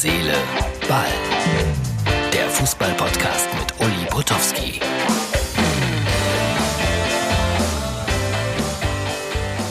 [0.00, 0.32] Seele,
[0.88, 1.08] Ball.
[2.32, 4.78] Der Fußball-Podcast mit Uli Potowski.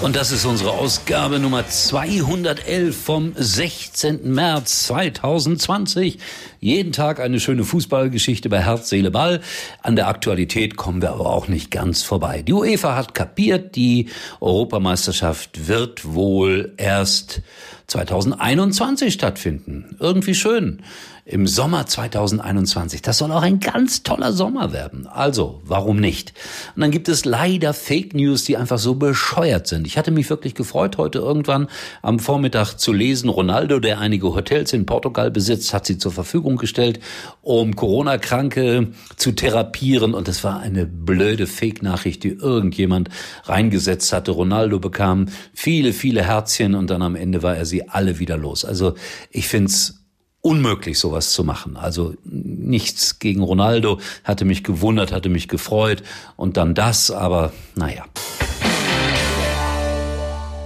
[0.00, 4.32] Und das ist unsere Ausgabe Nummer 211 vom 16.
[4.32, 6.18] März 2020.
[6.64, 9.42] Jeden Tag eine schöne Fußballgeschichte bei Herz, Seele, Ball.
[9.82, 12.40] An der Aktualität kommen wir aber auch nicht ganz vorbei.
[12.40, 14.08] Die UEFA hat kapiert, die
[14.40, 17.42] Europameisterschaft wird wohl erst
[17.86, 19.96] 2021 stattfinden.
[20.00, 20.80] Irgendwie schön.
[21.26, 23.00] Im Sommer 2021.
[23.00, 25.06] Das soll auch ein ganz toller Sommer werden.
[25.06, 26.34] Also, warum nicht?
[26.76, 29.86] Und dann gibt es leider Fake News, die einfach so bescheuert sind.
[29.86, 31.68] Ich hatte mich wirklich gefreut, heute irgendwann
[32.02, 33.30] am Vormittag zu lesen.
[33.30, 37.00] Ronaldo, der einige Hotels in Portugal besitzt, hat sie zur Verfügung gestellt,
[37.42, 40.14] um Corona-Kranke zu therapieren.
[40.14, 43.08] Und es war eine blöde Fake-Nachricht, die irgendjemand
[43.44, 44.32] reingesetzt hatte.
[44.32, 48.64] Ronaldo bekam viele, viele Herzchen und dann am Ende war er sie alle wieder los.
[48.64, 48.94] Also
[49.30, 50.04] ich find's
[50.44, 51.76] unmöglich, sowas zu machen.
[51.76, 56.02] Also nichts gegen Ronaldo, hatte mich gewundert, hatte mich gefreut
[56.36, 58.04] und dann das, aber naja.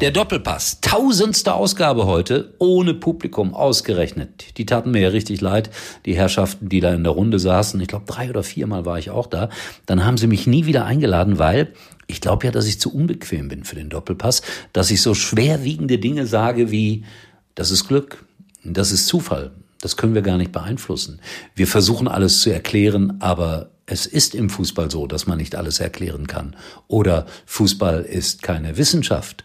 [0.01, 4.57] Der Doppelpass, tausendste Ausgabe heute, ohne Publikum ausgerechnet.
[4.57, 5.71] Die taten mir ja richtig leid,
[6.07, 7.81] die Herrschaften, die da in der Runde saßen.
[7.81, 9.49] Ich glaube, drei oder viermal war ich auch da.
[9.87, 11.73] Dann haben sie mich nie wieder eingeladen, weil
[12.07, 15.99] ich glaube ja, dass ich zu unbequem bin für den Doppelpass, dass ich so schwerwiegende
[15.99, 17.05] Dinge sage wie,
[17.57, 18.25] das ist Glück,
[18.63, 21.19] das ist Zufall, das können wir gar nicht beeinflussen.
[21.57, 25.81] Wir versuchen alles zu erklären, aber es ist im Fußball so, dass man nicht alles
[25.81, 26.55] erklären kann.
[26.87, 29.43] Oder Fußball ist keine Wissenschaft.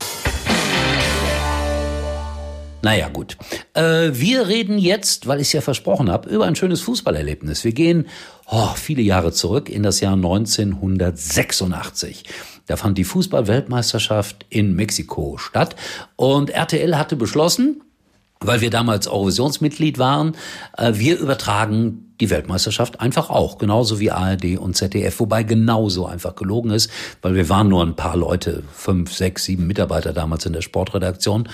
[2.84, 3.38] Naja, gut.
[3.73, 7.64] Äh, wir reden jetzt, weil ich es ja versprochen habe, über ein schönes Fußballerlebnis.
[7.64, 8.08] Wir gehen
[8.45, 12.25] oh, viele Jahre zurück in das Jahr 1986.
[12.67, 15.78] Da fand die Fußballweltmeisterschaft in Mexiko statt
[16.17, 17.84] und RTL hatte beschlossen,
[18.42, 20.36] weil wir damals Eurovisionsmitglied waren,
[20.78, 26.36] äh, wir übertragen die Weltmeisterschaft einfach auch, genauso wie ARD und ZDF, wobei genauso einfach
[26.36, 26.91] gelogen ist,
[27.22, 31.47] weil wir waren nur ein paar Leute, fünf, sechs, sieben Mitarbeiter damals in der Sportredaktion.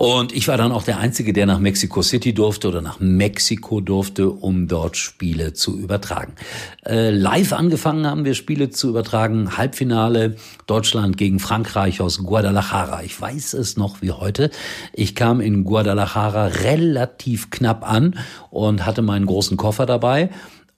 [0.00, 3.82] Und ich war dann auch der Einzige, der nach Mexico City durfte oder nach Mexiko
[3.82, 6.32] durfte, um dort Spiele zu übertragen.
[6.86, 9.58] Äh, live angefangen haben wir Spiele zu übertragen.
[9.58, 13.02] Halbfinale Deutschland gegen Frankreich aus Guadalajara.
[13.02, 14.50] Ich weiß es noch wie heute.
[14.94, 18.18] Ich kam in Guadalajara relativ knapp an
[18.48, 20.30] und hatte meinen großen Koffer dabei.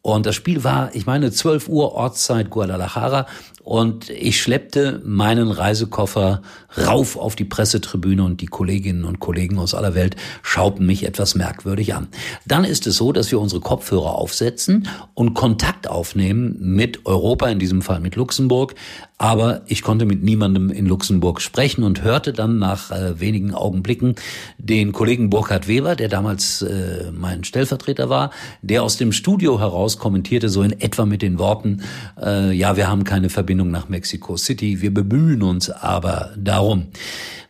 [0.02, 3.26] Und das Spiel war, ich meine, 12 Uhr Ortszeit Guadalajara
[3.62, 6.42] und ich schleppte meinen Reisekoffer
[6.76, 11.36] rauf auf die Pressetribüne und die Kolleginnen und Kollegen aus aller Welt schauten mich etwas
[11.36, 12.08] merkwürdig an.
[12.44, 17.60] Dann ist es so, dass wir unsere Kopfhörer aufsetzen und Kontakt aufnehmen mit Europa, in
[17.60, 18.74] diesem Fall mit Luxemburg.
[19.22, 24.16] Aber ich konnte mit niemandem in Luxemburg sprechen und hörte dann nach äh, wenigen Augenblicken
[24.58, 29.96] den Kollegen Burkhard Weber, der damals äh, mein Stellvertreter war, der aus dem Studio heraus
[29.96, 31.82] kommentierte so in etwa mit den Worten,
[32.20, 34.80] äh, ja, wir haben keine Verbindung nach Mexico City.
[34.80, 36.88] Wir bemühen uns aber darum.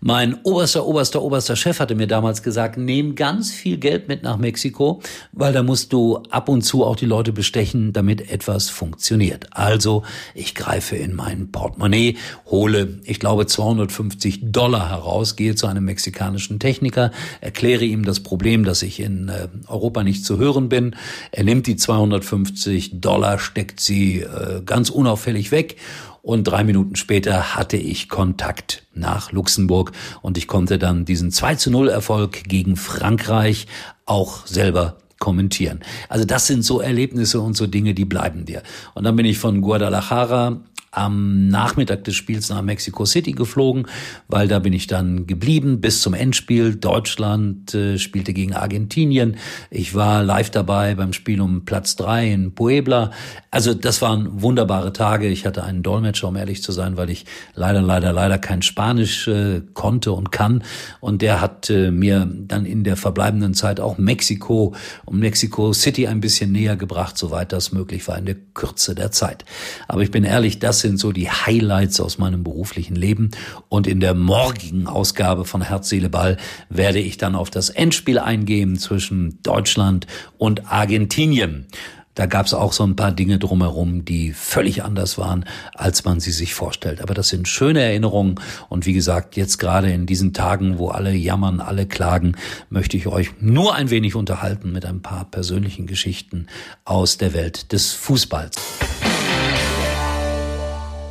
[0.04, 4.36] Mein oberster, oberster, oberster Chef hatte mir damals gesagt, nehm ganz viel Geld mit nach
[4.36, 9.46] Mexiko, weil da musst du ab und zu auch die Leute bestechen, damit etwas funktioniert.
[9.52, 10.02] Also,
[10.34, 16.58] ich greife in mein Portemonnaie, hole, ich glaube, 250 Dollar heraus, gehe zu einem mexikanischen
[16.58, 20.96] Techniker, erkläre ihm das Problem, dass ich in äh, Europa nicht zu hören bin.
[21.30, 25.76] Er nimmt die 250 Dollar, steckt sie äh, ganz unauffällig weg
[26.22, 31.56] und drei Minuten später hatte ich Kontakt nach Luxemburg und ich konnte dann diesen 2
[31.56, 33.66] zu 0 Erfolg gegen Frankreich
[34.06, 35.80] auch selber kommentieren.
[36.08, 38.62] Also das sind so Erlebnisse und so Dinge, die bleiben dir.
[38.94, 40.60] Und dann bin ich von Guadalajara
[40.92, 43.86] am Nachmittag des Spiels nach Mexico City geflogen,
[44.28, 46.76] weil da bin ich dann geblieben bis zum Endspiel.
[46.76, 49.36] Deutschland äh, spielte gegen Argentinien.
[49.70, 53.10] Ich war live dabei beim Spiel um Platz drei in Puebla.
[53.50, 55.28] Also das waren wunderbare Tage.
[55.28, 59.28] Ich hatte einen Dolmetscher, um ehrlich zu sein, weil ich leider, leider, leider kein Spanisch
[59.28, 60.62] äh, konnte und kann.
[61.00, 64.75] Und der hat äh, mir dann in der verbleibenden Zeit auch Mexiko
[65.06, 69.11] und Mexico City ein bisschen näher gebracht, soweit das möglich war in der Kürze der
[69.11, 69.46] Zeit.
[69.88, 73.31] Aber ich bin ehrlich, das sind so die Highlights aus meinem beruflichen Leben.
[73.70, 76.37] Und in der morgigen Ausgabe von Herz, Seele, Ball
[76.69, 80.06] werde ich dann auf das Endspiel eingehen zwischen Deutschland
[80.37, 81.67] und Argentinien.
[82.14, 86.20] Da gab es auch so ein paar Dinge drumherum, die völlig anders waren, als man
[86.20, 87.00] sie sich vorstellt.
[87.00, 88.35] Aber das sind schöne Erinnerungen.
[88.69, 92.37] Und wie gesagt, jetzt gerade in diesen Tagen, wo alle jammern, alle klagen,
[92.69, 96.49] möchte ich euch nur ein wenig unterhalten mit ein paar persönlichen Geschichten
[96.85, 98.56] aus der Welt des Fußballs.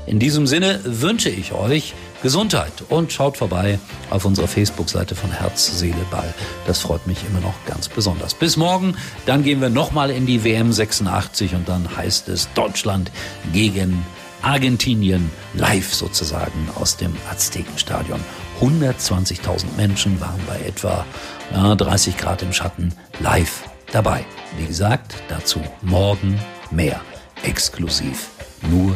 [0.06, 5.80] In diesem Sinne wünsche ich euch Gesundheit und schaut vorbei auf unserer Facebook-Seite von Herz,
[5.80, 6.34] Seele, Ball.
[6.68, 8.34] Das freut mich immer noch ganz besonders.
[8.34, 8.96] Bis morgen,
[9.26, 13.12] dann gehen wir nochmal in die WM 86 und dann heißt es Deutschland
[13.54, 14.06] gegen
[14.42, 18.20] Argentinien live sozusagen aus dem Aztekenstadion.
[18.60, 21.06] 120.000 Menschen waren bei etwa
[21.54, 24.26] ja, 30 Grad im Schatten live dabei.
[24.58, 26.40] Wie gesagt, dazu morgen
[26.70, 27.02] mehr.
[27.44, 28.30] Exklusiv
[28.70, 28.96] nur